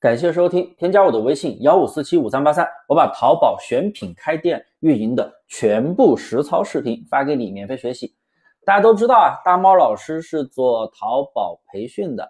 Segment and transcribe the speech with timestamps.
[0.00, 8.16] 感谢收听，添加我的微信幺五四七五三八三，我把淘宝选品、开店、运营的全部实操视频发给你，免费学习。
[8.64, 12.26] 大家都知道啊，大猫老师是做淘宝培训的，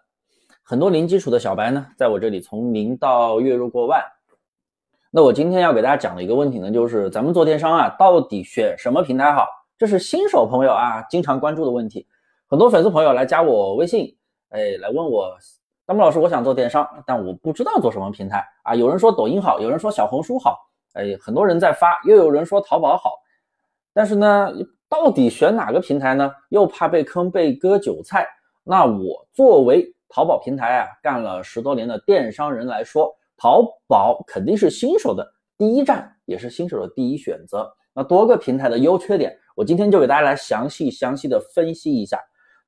[0.64, 4.02] 很多零基础的小白呢，在我这里从零到月入过万。
[5.12, 9.46] 那我今天要给大家讲的一个问题呢，就是咱们做电商啊，到底选什么平台好？
[9.78, 12.04] 这是新手朋友啊经常关注的问题。
[12.48, 14.16] 很多粉丝朋友来加我微信，
[14.48, 15.38] 哎，来问我。
[15.90, 18.76] 大木老师，我想做电商，但我不知道做什么平台啊。
[18.76, 20.56] 有人说抖音好，有人说小红书好，
[20.92, 23.14] 哎，很多人在发，又有人说淘宝好。
[23.92, 24.52] 但是呢，
[24.88, 26.30] 到底选哪个平台呢？
[26.50, 28.24] 又怕被坑、被割韭菜。
[28.62, 37.68] 那我作为淘宝平台啊，干了十多年的电商人来说，淘宝肯定是新手的第一站，也是新手的第一选择。
[37.92, 42.16] 那多个平台的优缺点，我今天就给大家来详细详细的分析一下。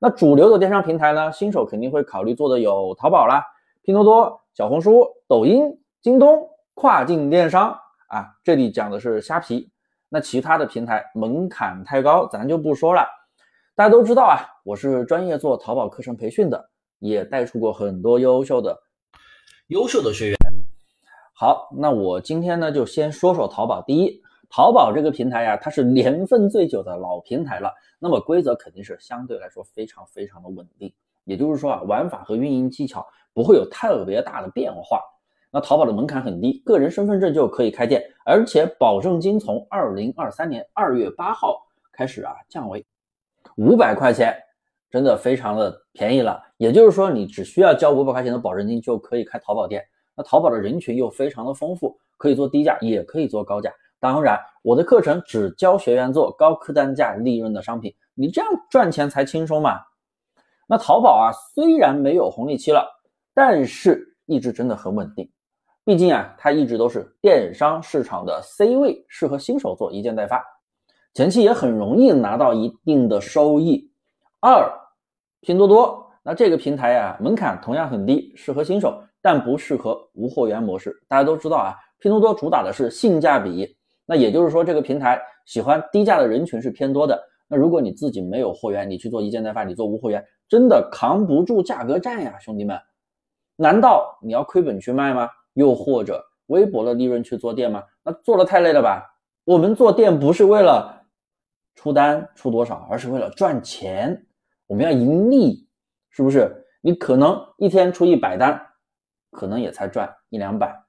[0.03, 1.31] 那主流的电商平台呢？
[1.31, 3.41] 新手肯定会考虑做的有淘宝啦、
[3.83, 5.63] 拼多多、小红书、抖音、
[6.01, 7.69] 京东、跨境电商
[8.09, 8.27] 啊。
[8.43, 9.71] 这里讲的是虾皮。
[10.09, 13.07] 那其他的平台门槛太高，咱就不说了。
[13.75, 18.77] 大家都知道啊，我是专业做淘宝课程培训的，也带出过很多优秀的
[19.67, 20.37] 优秀的学员。
[21.33, 23.81] 好，那我今天呢就先说说淘宝。
[23.83, 24.21] 第一，
[24.55, 27.73] 淘宝这个平台呀，它是年份最久的老平台了。
[27.97, 35.01] 那么规则肯定是相对来说非常非常的稳定，也就是说啊，玩法和运营技巧不会有特别大的变化。
[35.49, 41.59] 那淘宝的门槛很低，个人身份证就可以开店，而且保证金从二零二三年二月八号
[41.91, 42.85] 开始啊降为
[43.57, 44.35] 五百块钱，
[44.91, 46.39] 真的非常的便宜了。
[46.57, 49.83] 也就是说，你只需要交五百块钱的保证金就可以开淘宝店。
[50.15, 53.73] 那淘宝的人群又非常的丰富，可以做低价，也可以做高价。
[54.03, 59.79] 当然，我的课程只教学员做高客单价利润的商品，你这样赚钱才轻松嘛。
[60.67, 62.85] 那淘宝啊，虽然没有红利期了，
[63.33, 65.31] 但是一直真的很稳定。
[65.85, 70.43] 毕竟啊，它一直都是电商市场的 C 位，适合新手做一件代发，
[71.13, 73.89] 前期也很容易拿到一定的收益。
[74.41, 74.69] 二，
[75.39, 80.93] 拼多多，那这个平台啊，门槛同样很低，适合新手，但不适合无货源模式。
[81.07, 83.77] 大家都知道啊，拼多多主打的是性价比。
[84.05, 87.21] 那也就是说，这个平台喜欢低价的人群是偏多的。
[87.47, 92.77] 那如果你自己没有货源，你去做一件代发，你做无货源，真的扛不住价格战呀，兄弟们！
[93.55, 95.29] 难道你要亏本去卖吗？
[95.53, 97.83] 又或者微薄的利润去做店吗？
[98.03, 99.03] 那做的太累了吧？
[99.45, 101.05] 我们做店不是为了
[101.75, 104.25] 出单出多少，而是为了赚钱。
[104.67, 105.67] 我们要盈利，
[106.09, 106.65] 是不是？
[106.81, 108.59] 你可能一天出一百单，
[109.31, 110.83] 可能也才赚一两百，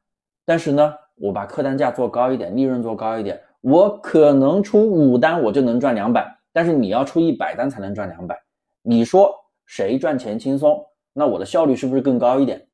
[0.45, 0.95] 但是呢？
[1.17, 8.37] 我把客单价做高一点，利润做高一点，我可能出五单我就能赚两百，但是你要出一百单才能赚两百，
[8.83, 9.33] 你说
[9.67, 10.85] 谁赚钱轻松？
[11.13, 12.67] 那我的效率是不是更高一点？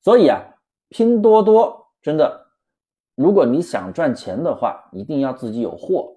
[0.00, 0.42] 所以啊，
[0.88, 2.46] 拼多多真的，
[3.14, 6.16] 如果你想赚钱的话，一定要自己有货，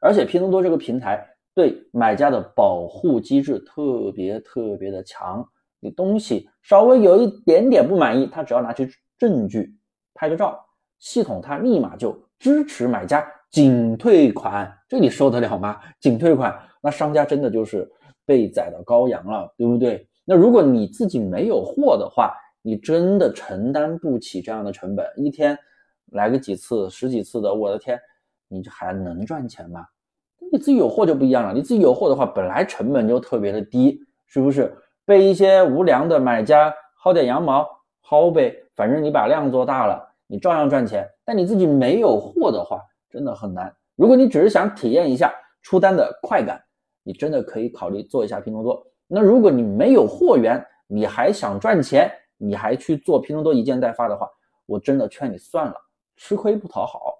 [0.00, 5.46] 而且拼多多这个平台对买家的保护机制特别特别的强，
[5.80, 9.76] 你东西稍微有一点点不满意，他只要拿去证据，
[10.14, 10.65] 拍个照。
[10.98, 15.78] 系统它立马就支持买家仅退款，这你受得了吗？
[16.00, 17.88] 仅退款，那商家真的就是
[18.24, 20.06] 被宰的羔羊了，对不对？
[20.24, 25.56] 那如果你自己没有货的话，你真的承担不起这样的成本，一天
[26.12, 27.98] 来个几次、十几次的，我的天，
[28.48, 29.86] 你这还能赚钱吗？
[30.52, 34.76] 你自己有货就不一样了，你自己有货的话，本来成本就特别的低，是不是？
[35.04, 37.64] 被一些无良的买家薅点羊毛，
[38.04, 40.05] 薅呗，反正你把量做大了。
[40.26, 43.74] 你照样赚钱，但你自己没有货的话，真的很难。
[43.94, 45.32] 如果你只是想体验一下
[45.62, 46.60] 出单的快感，
[47.02, 48.86] 你真的可以考虑做一下拼多多。
[49.06, 54.28] 那如果你没有货源，你还想赚钱，你还去做拼多多一件代发的话，
[54.66, 55.74] 我真的劝你算了，
[56.16, 57.14] 吃亏不讨好。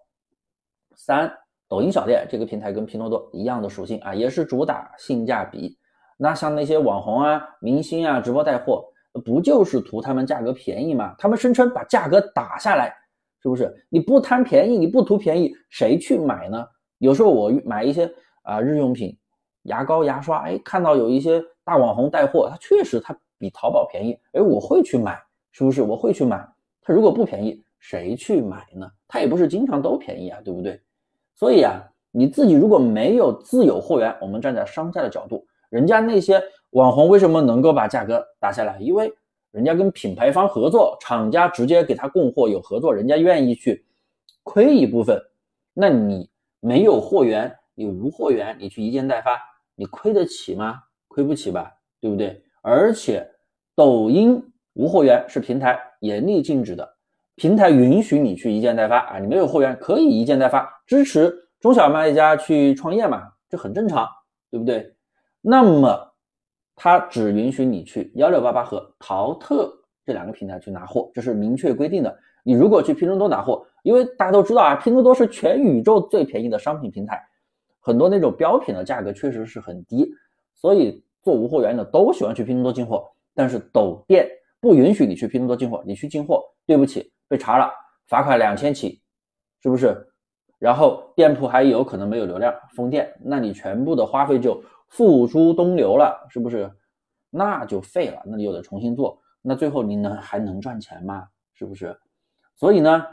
[0.94, 1.32] 三，
[1.68, 5.78] 抖音小店这个平台跟拼多多一样的属性啊，也是主打性价比。
[6.18, 8.84] 那像那些网红啊、明星啊、直播带货。
[9.24, 11.14] 不就是图他们价格便宜吗？
[11.18, 12.94] 他们声称把价格打下来，
[13.42, 13.72] 是不是？
[13.88, 16.66] 你不贪便宜，你不图便宜，谁去买呢？
[16.98, 18.10] 有时候我买一些
[18.42, 19.16] 啊日用品，
[19.62, 25.18] 牙膏、牙刷，哎，看到有一些大网红带货，他确实他比淘宝便宜，哎，我会去买，
[25.52, 25.82] 是不是？
[25.82, 26.46] 我会去买。
[26.82, 28.90] 他如果不便宜，谁去买呢？
[29.08, 30.80] 他也不是经常都便宜啊，对不对？
[31.34, 36.42] 所以啊，你自己如果没有自有货源，我们站在商家的角度，人家那些。
[36.70, 38.78] 网红为什么能够把价格打下来？
[38.80, 39.12] 因为
[39.50, 43.84] 人家跟品牌方合作，厂家直接给他供货，有合作，人家愿意去
[44.42, 45.20] 亏一部分。
[45.72, 46.28] 那你
[46.60, 49.40] 没有货源，你无货源，你去一件代发，
[49.74, 50.82] 你亏得起吗？
[51.08, 52.42] 亏不起吧，对不对？
[52.60, 53.26] 而且
[53.74, 54.42] 抖音
[54.74, 56.96] 无货源是平台严厉禁止的，
[57.36, 64.06] 平台允许你去一件代发啊，你没有货源可以一件代发，支持中小卖家去创业嘛，这很正常，
[64.50, 64.94] 对不对？
[65.40, 66.05] 那么
[66.76, 69.72] 它只允许你去幺六八八和淘特
[70.04, 72.16] 这两个平台去拿货，这是明确规定的。
[72.44, 77.20] 你如果去拼多多拿货，因为大家都知道啊，拼多多是全宇宙最便宜的商品平台，
[77.80, 80.08] 很多那种标品的价格确实是很低，
[80.54, 83.04] 所以做无货源的都喜欢去拼多多进货。
[83.34, 84.28] 但是抖店
[84.60, 87.70] 不允许你去拼多多进货，你去进货，对不起，被查了，
[88.06, 89.00] 罚款两千起，
[89.62, 89.96] 是不是？
[90.58, 96.70] 然后店铺还有可能没有流量，封店，那你全部的花费就付诸东流了，是不是？
[97.30, 101.28] 那就废了，那你又得重新做，那最后你能还能赚钱吗？
[101.54, 101.98] 是不是？
[102.54, 103.04] 所以呢？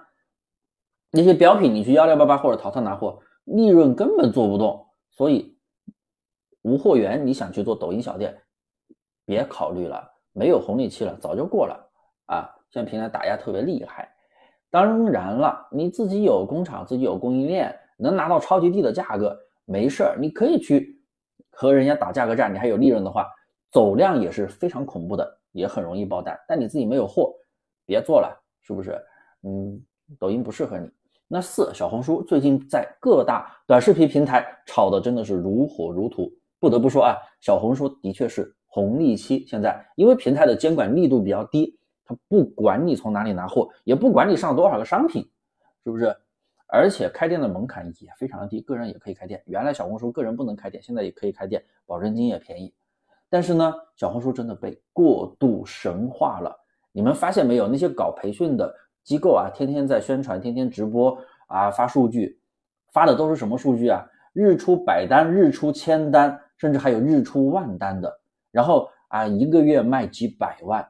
[1.15, 4.87] 那些标品，你去幺六八八或者淘淘拿货，利润根本做不动。
[5.11, 5.55] 所以
[6.63, 8.35] 无货源，你想去做抖音小店，
[9.25, 11.91] 别考虑了，没有红利期了，早就过了
[12.25, 12.49] 啊！
[12.71, 14.09] 现在平台打压特别厉害。
[14.71, 20.99] 当然了，你自己有工厂，自己有供应链，能拿到超级低的价格，没事儿，你可以去
[21.53, 22.53] 和人家打价格战。
[22.53, 23.25] 你还有利润的话，
[23.71, 26.38] 走量也是非常恐怖的，也很容易爆单。
[26.47, 27.33] 但你自己没有货，
[27.85, 29.00] 别做了，是不是？
[29.44, 29.81] 嗯，
[30.19, 30.89] 抖音不适合你。
[31.27, 39.44] 那四小红书最近在各大短视频平台炒的真的是如火如荼，不得不说啊，小红书的确是红利期。
[39.47, 41.75] 现在因为平台的监管力度比较低，
[42.06, 45.27] 它不管你从哪里拿货，也不管你上多少个商品，
[45.83, 46.15] 是不是？
[46.73, 49.39] 而且开店的门槛也非常的低，个人也可以开店。
[49.45, 52.73] 原来小红书个人不能开店，现在也可以开店，保证金也便宜。
[53.29, 56.51] 但是呢，小红书真的被过度神化了。
[56.91, 57.67] 你们发现没有？
[57.67, 58.73] 那些搞培训的。
[59.03, 61.17] 机构啊，天天在宣传，天天直播
[61.47, 62.39] 啊，发数据，
[62.93, 64.01] 发的都是什么数据啊？
[64.31, 68.21] 日出百单，日出千单，甚至还有日出万单的。
[68.49, 70.87] 然后啊，一个月卖几百万，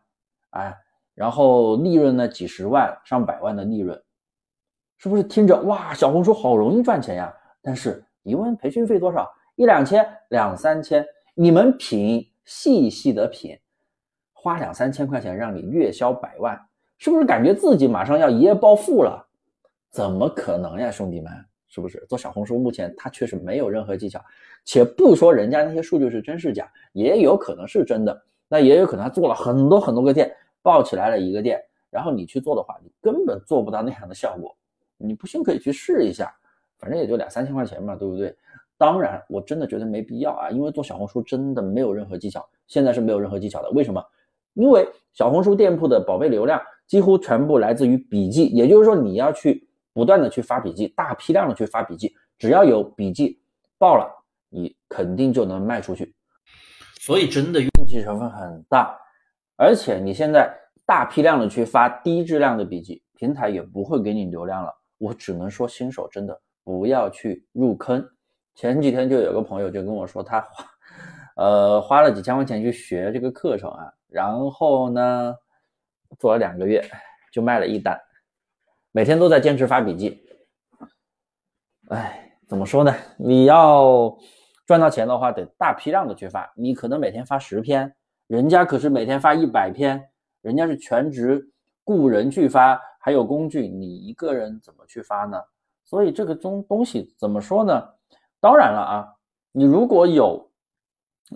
[0.51, 0.75] 啊，
[1.15, 3.99] 然后利润呢，几十万、上百万的利润，
[5.03, 5.93] 是不是听着哇？
[5.93, 7.35] 小红书好容易赚钱呀？
[7.61, 9.29] 但是一问培训费多少？
[9.55, 13.59] 一两千、两三千，你们品，细细的品，
[14.31, 16.57] 花两三千块钱让你月销百万。
[16.97, 19.27] 是不是感觉自己马上要一夜暴富了？
[19.89, 21.29] 怎么可能呀，兄弟们！
[21.67, 24.23] 是不是做小红书目前它确实没有任何技巧，
[24.63, 34.55] 且不说人家那些数据是真是假，也有可能是真的，那也有可能他做了很多很多个店，爆起来了一个店，然后你去做的话，你根本做不到那样的效果。
[35.03, 36.33] 你不信可以去试一下，
[36.79, 38.35] 反正也就两三千块钱嘛，对不对？
[38.77, 43.69] 当然，我真的觉得没必要啊，因为做小红书真的没有任何技巧，现在是没有任何技巧的。
[43.71, 44.03] 为什么？
[44.53, 46.61] 因为小红书店铺的宝贝流量。
[46.85, 53.39] 几乎全部来自于笔记，也就是说，你要去不断的去发笔记，大批量的去发笔记，只要有笔记
[53.79, 54.05] 爆了，
[54.49, 56.13] 你肯定就能卖出去。
[56.99, 58.95] 所以真的运气成分很大，
[59.55, 60.53] 而且你现在
[60.85, 64.75] 大批量的去发低质量的笔记，平台也不会给你流量了。
[64.97, 68.03] 我只能说，新手真的不要去入坑。
[68.55, 70.65] 前几天就有个朋友就跟我说，他花
[71.37, 75.35] 呃花了几千块钱去学这个课程啊，然后呢？
[76.19, 76.79] 做了两个月，
[77.31, 77.99] 就卖了一单，
[78.91, 80.23] 每天都在坚持发笔记。
[81.89, 82.93] 哎，怎么说呢？
[83.17, 84.15] 你要
[84.67, 86.53] 赚到钱的话，得大批量的去发。
[86.55, 87.91] 你可能每天发十篇，
[88.27, 90.07] 人家可是每天发一百篇，
[90.43, 91.43] 人家是全职
[91.83, 95.37] 雇人去发，还有工具，你一个人怎么去发呢？
[95.83, 97.83] 所以这个东东西怎么说呢？
[98.39, 99.13] 当然了啊，
[99.51, 100.49] 你如果有。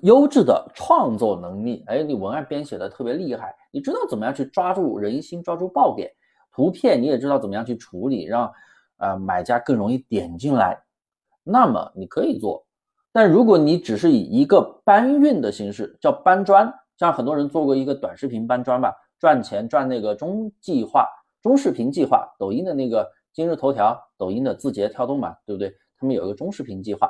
[0.04, 6.12] 优质的创作能力，哎，你文案编写的特别厉害，你知道怎么样去抓住人心，抓住爆点，
[6.52, 8.52] 图片你也知道怎么样去处理，让
[8.98, 10.78] 呃买家更容易点进来，
[11.42, 12.64] 那么你可以做。
[13.12, 21.08] 但如果你只是以一个搬运的形式，叫搬砖，像很多人做过一个短视频搬砖吧，赚钱赚那个中计划、
[21.48, 25.74] 中视频计划，抖音的那个今日头条、抖音的字节跳动嘛，对不对？
[25.98, 27.10] 他们有一个中视频计划。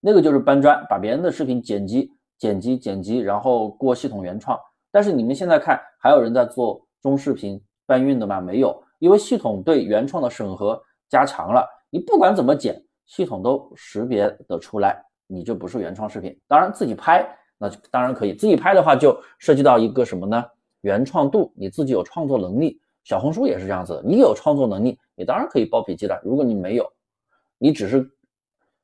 [0.00, 4.58] 那个就是搬砖，把别人的视频剪辑、剪辑、剪辑，然后过系统原创。
[4.90, 8.40] 但是你们现在看，还有人在做中视频搬运的吗？
[8.40, 16.34] 没有，因为系统对原创的审核加强了，你不管怎么剪，系统都识别得出来，你这不是原创视频。
[16.48, 17.22] 当然自己拍，
[17.58, 18.32] 那当然可以。
[18.32, 20.42] 自己拍的话，就涉及到一个什么呢？
[20.80, 22.80] 原创度，你自己有创作能力。
[23.08, 26.20] 小红书也是这样子的，你有创作能力，你当然可以包笔记了。
[26.22, 26.86] 如果你没有，
[27.56, 28.06] 你只是。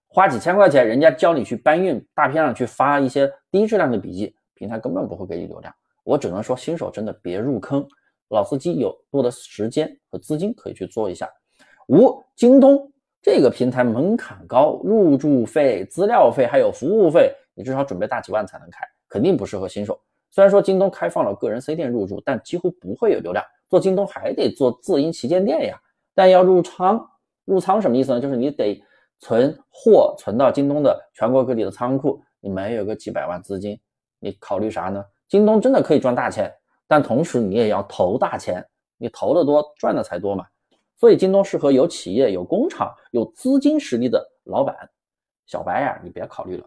[0.09, 5.75] 花几千块钱，人家教你去搬运，大批量去发一些低质量的笔记，平台根本不会给你流量。
[6.05, 7.87] 我只能说，新手真的别入坑，
[8.29, 11.29] 老司机有多的时间和资金可以去做一下。
[11.89, 12.91] 五，京东
[13.21, 20.01] 这个平台门槛高，入驻费、资料费还有服务费，你至少准备大几万才能开，肯定不适合新手。
[20.31, 23.45] 虽然说京东开放了个人 C 店入驻，但几乎不会有流量。
[23.69, 25.81] 做京东还得做自营旗舰店呀。
[26.15, 27.05] 但要入仓，
[27.45, 28.21] 入仓什么意思呢？
[28.21, 28.83] 就是你得
[29.19, 33.79] 存货存到京东的全国各地的仓库，你没有个几百万资金，
[34.21, 35.05] 你考虑啥呢？
[35.29, 36.53] 京东真的可以赚大钱，
[36.87, 38.65] 但同时你也要投大钱，
[38.99, 40.47] 你投的多，赚的才多嘛。
[40.97, 44.77] 所以京东适合有企业、有工厂、有资金实力的老板。
[45.47, 46.67] 小白呀，你别考虑了。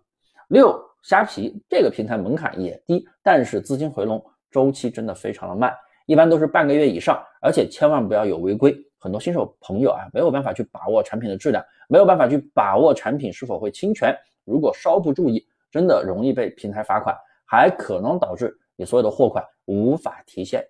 [0.50, 5.74] 六，虾皮这个平台门槛也低，但是资金回笼周期真的非常的慢，
[6.08, 8.76] 一般都是半个月以上，而且千万不要有违规。
[8.98, 20.66] 很多新手朋友啊，没有办法去把握产品的质量，没有办法去把握产品是否会侵权，如果稍不注意，真的容易被平台罚款，还可能导致你所有的货款无法提现，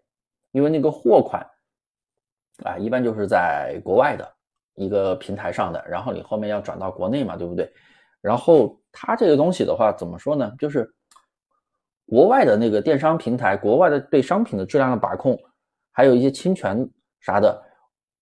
[0.51, 1.41] 因为那个货款
[2.65, 4.29] 啊，一般就是在国外的
[4.75, 7.71] 一个平台上的，然后你后面要转到国内嘛，对不对？
[8.19, 10.53] 然后它这个东西的话，怎么说呢？
[10.59, 10.93] 就是
[12.07, 15.37] 国外的那个电商平台，国外的对商品的质量的把控，
[15.91, 17.63] 还有一些侵权啥的。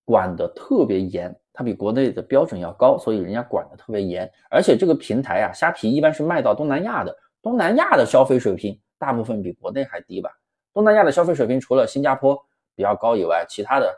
[0.08, 4.32] 管的特别严，它比国内的标准要高，所以人家管的特别严。
[4.52, 7.12] 而且这个平台啊，虾皮一般是卖到东南亚的，
[7.42, 10.30] 东南亚的消费水平大部分比国内还低吧？
[10.76, 12.40] 东南亚的消费水平除了新加坡
[12.76, 13.92] 比较高以外，其他的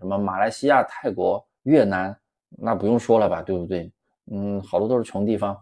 [0.00, 3.92] 什么马来西亚、泰国、越南，那不用说了吧，对不对？
[4.30, 5.54] 嗯，好多都是穷地方。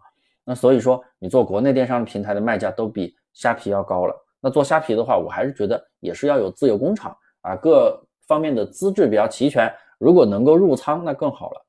[0.44, 4.14] 那所以说，你做国内电商平台的卖价都比虾皮要高了。
[4.40, 7.98] 那做虾皮的话，我还是觉得也是要有自有工厂啊，各。
[8.28, 9.68] 方面的资质比较齐全，
[9.98, 11.66] 如果能够入仓，那更好了。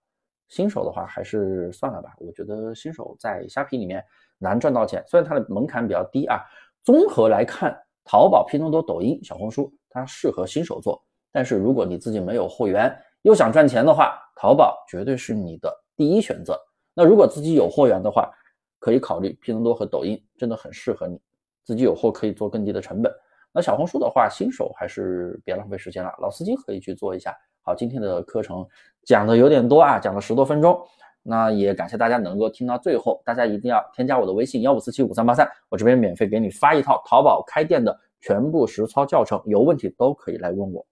[0.47, 4.05] 新手的话还是算了吧，我觉得新手在虾皮里面
[4.37, 6.39] 难赚到钱，虽然它的门槛比较低啊。
[6.83, 7.75] 综合来看，
[8.05, 16.55] 淘宝、拼多多、抖音、小红书它适合新手做，但是如果你自己没有货源，又想赚钱的话，淘宝绝对是你的第一选择。
[16.93, 18.31] 那如果自己有货源的话，
[18.77, 21.19] 可以考虑拼多多和抖音，真的很适合你，
[21.63, 23.11] 自己有货可以做更低的成本。
[23.53, 27.35] 那小红书的话，新手还是别浪费时间了，老司机可以去做一下。
[27.63, 28.65] 好，今天的课程
[29.03, 30.79] 讲的有点多啊，讲了十多分钟。
[31.23, 40.83] 那也感谢大家能够听到最后，大家一定要添加我的微信幺五四七五三八三，我这边免费给你发一套淘宝开店的全部实操教程，有问题都可以来问我。